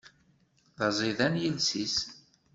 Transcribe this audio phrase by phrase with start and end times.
[0.77, 1.97] D aẓidan yiles-is.